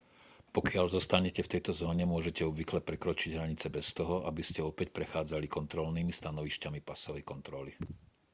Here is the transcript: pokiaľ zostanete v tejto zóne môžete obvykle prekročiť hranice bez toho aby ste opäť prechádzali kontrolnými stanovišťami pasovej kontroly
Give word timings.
pokiaľ 0.55 0.85
zostanete 0.97 1.41
v 1.45 1.51
tejto 1.53 1.71
zóne 1.81 2.03
môžete 2.13 2.41
obvykle 2.51 2.79
prekročiť 2.89 3.31
hranice 3.37 3.67
bez 3.77 3.87
toho 3.99 4.15
aby 4.29 4.41
ste 4.45 4.65
opäť 4.71 4.87
prechádzali 4.97 5.45
kontrolnými 5.57 6.09
stanovišťami 6.19 6.79
pasovej 6.89 7.21
kontroly 7.31 7.71